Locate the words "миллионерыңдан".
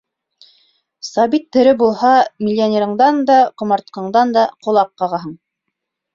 2.47-3.21